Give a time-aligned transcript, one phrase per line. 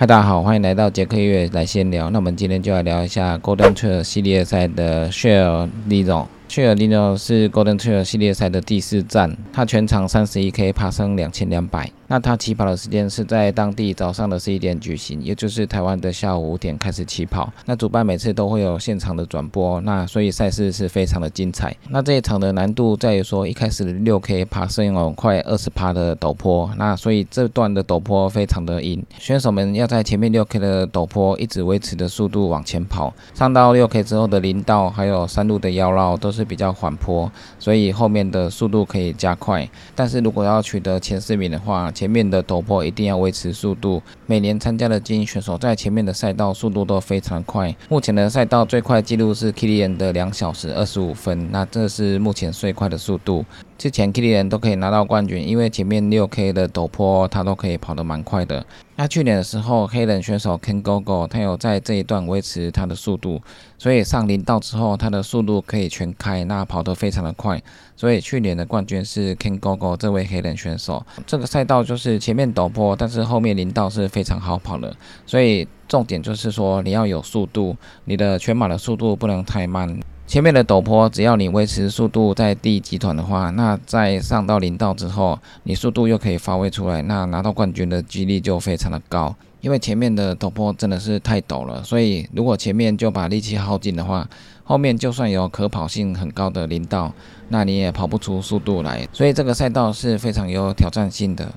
[0.00, 2.08] 嗨，大家好，欢迎来到杰克月来闲聊。
[2.08, 6.26] 那我们今天就来聊一下 Golden Trail 系列赛的 Share 李总。
[6.50, 11.88] 切尔利诺是 Golden Trail 系列赛的第四站，它全长三十一 K，爬升两千两百。
[12.08, 17.48] 那它起跑的时间是在当地早上的十一点举行，也就是台湾的下午五点开始起跑。
[17.66, 21.72] 那主办每次都会有现场的转播，那所以赛事是非常的精彩。
[21.88, 33.14] 那这一场的难度在于说，一开始六 K 爬升有快二十趴的陡坡，那所以这段的陡坡非常的硬，选手们要在前面六 K 的陡坡一直维持的速度往前跑。
[33.34, 36.39] 上到六 K 之后的林道还有山路的腰绕都是。
[36.40, 39.68] 是比较缓坡，所以后面的速度可以加快。
[39.94, 44.02] 但是如果要取得前四名的话，前面的陡坡一定要维持速度。
[44.24, 47.74] 每年参加的精英选手在前面的赛道速度都非常快。
[47.90, 53.44] 目前的赛道最快记录是 Kilian 的两小时二十五分，那这是目前最快的速度。
[53.80, 58.62] 之前 Kilian 都可以拿到冠军，因为前面六 K 的陡坡他都可以跑得蛮快的。
[58.96, 63.40] 那去年的时候，黑人选手 Ken Gogo 他有在这一段维持他的速度，
[63.78, 67.58] 所以上林道之后，他的速度可以全开，那跑得非常的快。
[67.96, 71.02] 所以去年的冠军是 Ken Gogo 这位黑人选手。
[71.26, 74.94] 这个赛道就是前面陡坡，但是后面林道是非常好跑的。
[75.24, 79.98] 所以重点就是说你要有速度，你的全马的速度不能太慢。
[80.30, 89.34] 前面的陡坡，只要你维持速度在第集团的话，那在上到林道之后，你速度又可以发挥出来，那拿到冠军的几率就非常的高。
[89.60, 94.24] 因为前面的陡坡真的是太陡了，所以如果前面就把力气耗尽的话，
[94.62, 97.12] 后面就算有可跑性很高的林道，
[97.48, 99.04] 那你也跑不出速度来。
[99.12, 101.52] 所以这个赛道是非常有挑战性的。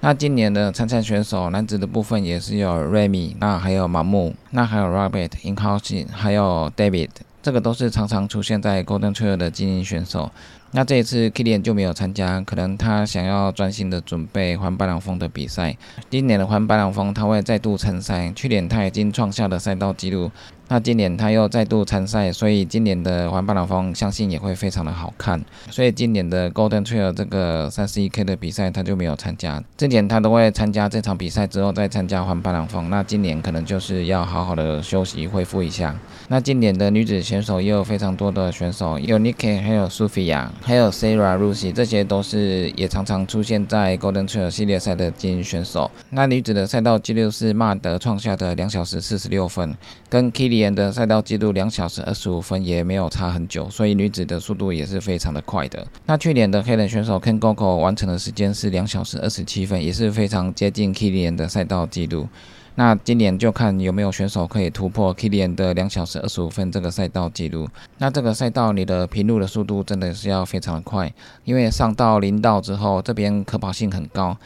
[0.00, 7.10] 那今年的参赛选手，男子的部分也是有 Remy，那还有麻木，那还有 Robert i n h o u s e 还有 David。
[7.48, 10.30] 这个都是常常出现在 Golden Trail 的精英选手。
[10.72, 15.74] 那这一次 Kilian 就没有参加，可能他想要专心的准备环巴朗峰的比赛。
[16.10, 20.30] 今年的环巴朗峰他会再度参赛，去年他已经创下了赛道纪录。
[20.68, 25.42] 那今年他又再度参赛，所以今年的环巴朗峰相信也会非常的好看。
[25.70, 29.62] 所以今年的 Golden Trail 这个三十一 K 的比赛他就没有参加。
[29.76, 32.90] 之前他都会参加这场比赛之后再参加环巴朗峰。
[32.90, 35.98] 那今年可能就是要好好的休息恢复一下。
[36.28, 45.90] 那今年的女子选手也有非常多的选手，有 Nikki，还有 Sophia，还有 Sarah Lucy，这些都是也常常出现在 Golden Trail 系列赛的精英选手。
[46.10, 49.74] 那女子的赛道记录是马德创下的两小时四十六分，
[50.10, 50.68] 跟 k Kitty。
[50.68, 55.86] 年的赛道记录两小时二十五分也没有差很久，所以女子的速度也是非常的快的。
[56.06, 62.28] 那去年的黑人选手 Ken Gogo 完成的时间是两小时二十七分，也是非常接近 Kilian 的赛道记录。
[62.74, 67.68] 那今年就看有没有选手可以突破 Kilian 的两小时二十五分这个赛道记录。
[67.98, 71.12] 那这个赛道你的平路的速度真的是要非常的快，
[71.44, 74.36] 因为上到林道之后，这边可跑性很高。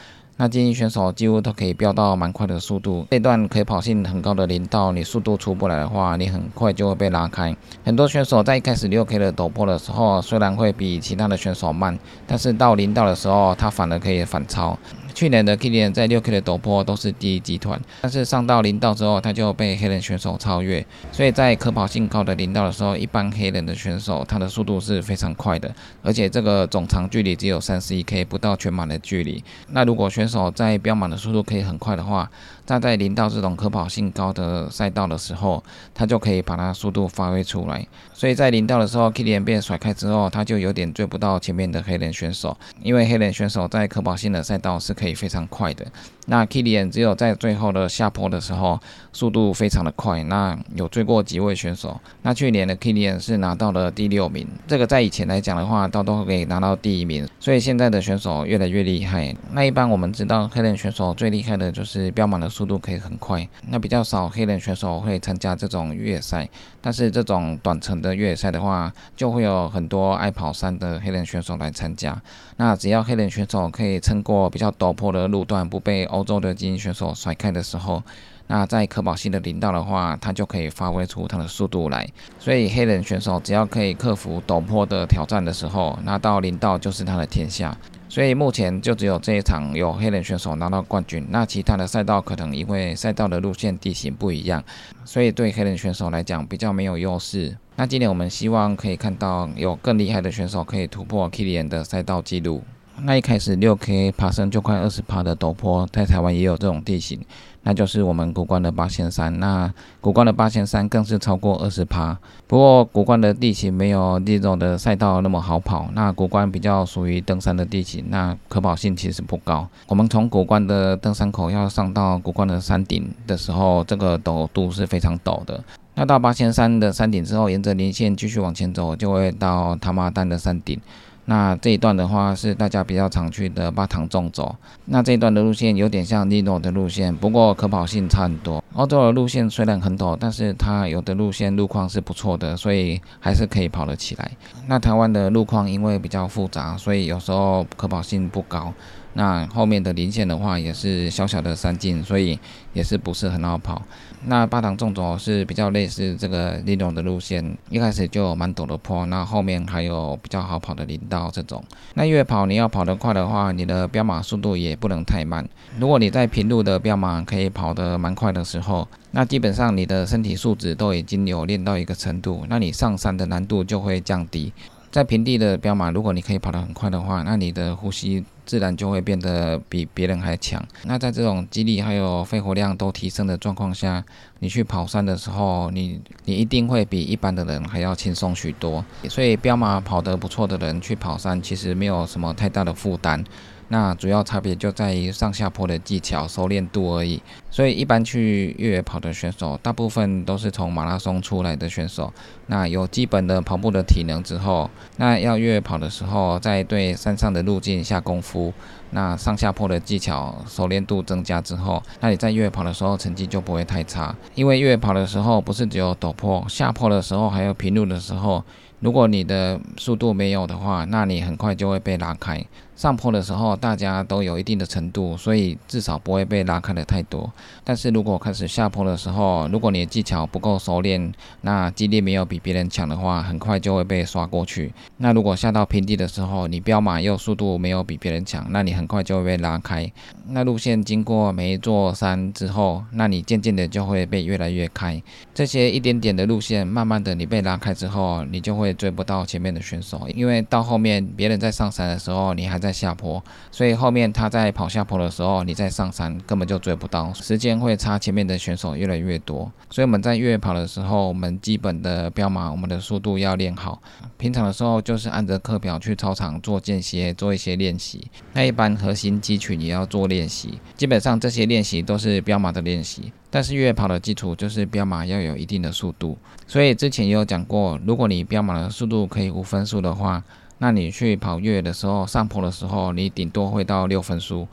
[0.42, 7.54] 那精英选手几乎都可以飙到蛮快的速度，这段可以跑性很高的林道，你速度出不来的话，你很快就会被拉开。
[7.84, 14.76] 很多选手在一开始六 K 的陡坡的时候，虽然会比其他的选手慢，但是到林道的时候，他反而可以反超。
[15.14, 20.84] 去年的 Kilian 在六 K 的陡坡都是第一集团，但是上到林道之后，他就被黑人选手超越。
[21.10, 25.72] 所以在可跑性高的林道的时候，一般黑人的选手他的速度是非常快的，
[26.02, 29.44] 而且这个总长距离只有三十一 K，不到全马的距离。
[29.68, 32.30] 那如果选手在标满的速度可以很快的话，
[32.64, 35.62] 站在林道这种可跑性高的赛道的时候，
[35.92, 37.86] 他就可以把它速度发挥出来。
[38.14, 44.94] 所以在林道的时候，Kilian 被甩开之后，他就有点追不到前面的黑人选手，因为黑人选手在可跑性的赛道是。
[45.02, 45.84] 可以非常快的。
[46.26, 48.78] 那 Kilian 只有在最后的下坡的时候，
[49.12, 50.22] 速度非常的快。
[50.24, 52.00] 那有追过几位选手。
[52.22, 57.28] 那去年的 Kilian 是拿到了第六名，这个在以前来讲的话，都都可以拿到第一名。
[57.40, 59.34] 所以现在的选手越来越厉害。
[59.50, 63.46] 那一般我们知道黑人选手最厉害的就是标满的速度可以很快。
[63.68, 66.48] 那比较少黑人选手会参加这种越野赛。
[66.80, 72.20] 但是这种短程的越野赛的话，就会有很多爱跑山的黑人选手来参加。
[72.56, 78.02] 那只要黑人选手可以撑过比较陡坡的路段，不被欧洲的精英选手甩开的时候，
[78.46, 82.08] 那在可保性的林道的话，他就可以发挥出他的速度来。
[82.38, 87.76] 所以黑人选手只要可以克服陡坡的挑战的时候，那到林道就是他的天下。
[88.08, 94.62] 所以目前就只有这一场有黑人选手拿到冠军，那其他的赛道可能因为赛道的路线地形不一样，
[95.02, 97.56] 所以对黑人选手来讲比较没有优势。
[97.76, 102.62] 那今年我们希望可以看到有更厉害的选手可以突破 Kilian 的赛道纪录。
[103.00, 107.18] 那一开始六 K 爬升就快二十趴的陡坡，在台湾也有这种地形。
[107.64, 109.38] 那就是我们古关的八仙山。
[109.38, 112.18] 那古关的八仙山更是超过二十趴。
[112.48, 119.68] 不过古关的地形没有这种的赛道那么好跑，那古关比较属于登山的地形，那可跑性其实不高。
[119.86, 125.62] 我们从古关的登山口要上到古关的山顶的时候，这个陡度是非常陡的。
[125.94, 130.80] 那到八仙山的山顶之后，沿着连线继续往前走，就会到塔马丹的山顶。
[131.24, 134.54] 那这一段的话是大家比较常去的巴塘中轴。
[134.86, 138.62] 那这一段的路线有点像利诺的路线，不过可跑性差很多。
[138.74, 144.30] 欧洲的路线虽然很陡，但是它有的路线路况是不错的，所以还是可以跑得起来。
[144.66, 148.72] 那台湾的路况因为比较复杂，所以有时候可跑性不高。
[149.14, 152.38] 那后面的零线的话也是小小的山径，所以
[152.72, 153.82] 也是不是很好跑。
[154.24, 161.62] 那八塘纵走是比较类似这个利龙的路线，一开始就蛮陡的坡，那后面还有比较好跑的林道这种。
[161.94, 165.46] 那越跑你要跑得快的话，你的标马速度也不能太慢。
[165.78, 174.52] 如果你在平路的标马可以跑得蛮快的时候，那基本上你的身体素质都已经有练到一个程度，那你上山的难度就会降低。
[174.92, 180.62] 在平地的标马，如果你可以跑得很快的话，那你的呼吸自然就会变得比别人还强。
[180.84, 184.04] 那在这种肌力还有肺活量都提升的状况下，
[184.40, 188.84] 你去跑山的时候，你你一定会比一般的人还要轻松许多。
[189.08, 193.24] 所以标马跑得不错的人去跑山，其实没有什么太大的负担。
[193.72, 197.22] 那主要差别就在于上下坡的技巧、熟练度而已。
[197.50, 202.12] 所以一般去越野跑的选手，大部分都是从马拉松出来的选手。
[202.48, 208.52] 那有基本的跑步的体能之后，那要越野跑的时候，再对山上的路径下功夫，
[208.90, 214.14] 那上下坡的技巧熟练度增加之后，那你在越野跑的时候成绩就不会太差。
[214.34, 218.44] 因为越野跑的时候不是只有陡坡，下坡的时候还有平路的时候。
[218.80, 222.44] 如果你的速度没有的话，那你很快就会被拉开。
[222.82, 227.32] 上坡的时候大家都有一定的程度，所以至少不会被拉开的太多。
[227.62, 231.12] 但是如果开始下坡的时候，如果你的技巧不够熟练，
[231.42, 234.72] 那肌力没有比别人强的话，很快就会被刷过去。
[234.96, 239.88] 那如果下到平地的时候，你飙马又速度没有比别人强，那你很快就会被拉开。
[240.26, 245.00] 那路线经过每一座山之后，那你渐渐的就会被越来越开。
[245.32, 248.72] 这些一点点的路线，慢慢的你被拉开之后，你就会。
[248.72, 259.50] 追不到前面的选手，因为到后面别人在上山的时候，你还在下坡，所以后面他在跑下坡的时候，你在上山根本就追不到，时间会差前面的选手越来越多。
[259.70, 263.82] 所以我们在越野跑的时候，我们基本的标码，我们的速度要练好。
[264.16, 268.10] 平常的时候就是按着课表去操场做间歇，做一些练习。
[268.32, 273.12] 那一般核心肌群也要做练习，基本上这些练习都是标码的练习。
[273.30, 280.22] 但是越野跑的基础就是标马要有一定的速度，所以之前也有讲过，如果你标马的速度可以无分数的话，
[280.62, 284.46] 那你去跑越野的时候，上坡的时候，你顶多会到六分速。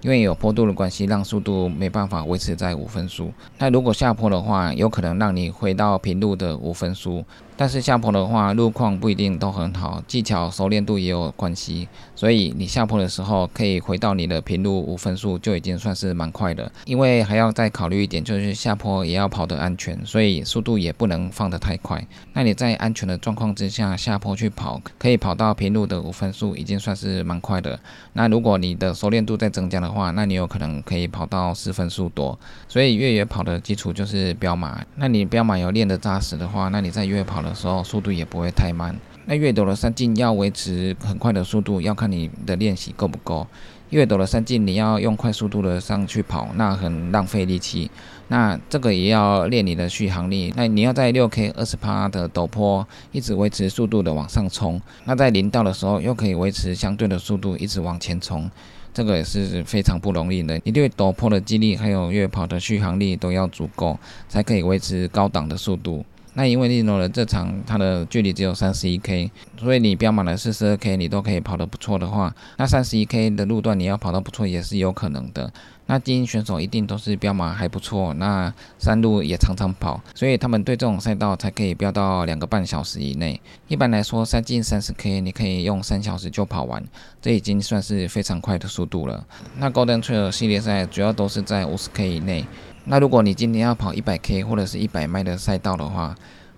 [0.00, 3.32] 因为有坡度的关系，让速度没办法维持在五分速。
[3.58, 7.24] 那如果下坡的话，有可能让你回到平路的五分速。
[7.56, 11.88] 但是下坡的话，路况不一定都很好，技巧熟练度也有关系。
[12.14, 16.70] 所以你下坡的时候，可以回到你的平路五分速，就已经算是蛮快的。
[16.84, 22.06] 因为还要再考虑一点，就是下坡也要跑得安全，所以速度也不能放得太快。
[22.32, 27.78] 那你在安全的状况之下下坡去跑，可以跑到平路的五分速，已经算是蛮快的。
[28.12, 32.38] 那如果你的熟练度在增加的话，那你有可能可以跑到四分速多。
[32.68, 34.84] 所以越野跑的基础就是标马。
[34.96, 38.94] 那你标马有练得扎实的话，那你在越野跑的时候速度也不会太慢。
[39.24, 43.46] 那越陡的山径要维持很快的速度，要看你的练习够不够。
[43.90, 47.90] 越陡的山径你要用快速度的上去跑，那很浪费力气。
[48.28, 50.52] 那这个也要练你的续航力。
[50.56, 58.50] 那你要在六 K 二十趴的陡坡一直维持速度的往上冲，那在林道的时候又可以维持相对的速度一直往前冲，
[58.92, 60.60] 这个也是非常不容易的。
[60.64, 63.96] 你对陡坡的肌力还有越跑的续航力都要足够，
[64.28, 66.04] 才可以维持高档的速度。
[66.38, 75.50] 那因为利诺的这场它的距离只有三十一 K，所以你标满了四十二 K，你都可以跑得不错的话，那三十一 K 的路段你要跑到不错也是有可能的。
[75.86, 83.40] 那精英选手一定都是标马还不错，那山路也常常跑，所以他们对这种赛道才可以飙到两个半小时以内。
[83.68, 86.84] 一般来说，三进三十 K 你可以用三小时就跑完，
[87.22, 89.24] 这已经算是非常快的速度了。
[89.56, 92.44] 那 Golden Trail 系列赛主要都是在五十 K 以内。
[92.88, 96.14] 那如果你今天要跑一百 K 或者是一百迈的赛道的话，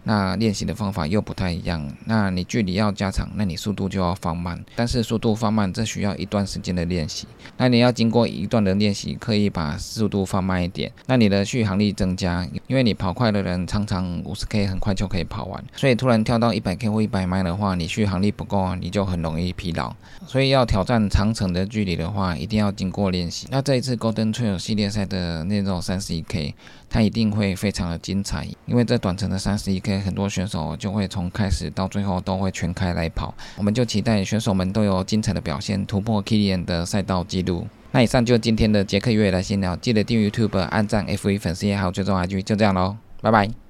[0.09, 1.87] 那练习的方法又不太一样。
[2.07, 4.59] 那你距离要加长，那你速度就要放慢。
[4.75, 7.27] 但是速度放慢，这需要一段时间的练习。
[7.59, 12.49] 那你要经过一段的练习，可以把速度放慢一点，那你的续航力增加。
[12.69, 15.63] 因为你跑快的人，常常五十 K 很快就可以跑完。
[15.77, 19.95] 所以突然跳到一百 K 或一百迈的话，你续航力不够啊，你就很容易疲劳。
[20.27, 23.47] 所以要挑战长程的距离的话，一定要经过练习。
[23.51, 26.55] 那这一次 Golden Trail 系列赛的那种三十一 K，
[26.89, 33.35] 它一定会非常的精彩，因为这短程的三十一 K，很多选手就会从开始到最后都会全开来跑。
[33.57, 37.67] 我们就期待选手们都有精彩的表现，突破 Kilian 的赛道记录。
[37.91, 43.68] 那以上就是今天的杰克越野来闲聊，记得订阅 YouTube、按赞、F1 粉丝也好追踪 IG，就这样喽，拜拜。